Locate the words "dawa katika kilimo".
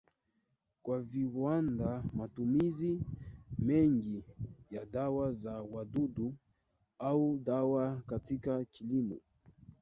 7.45-9.17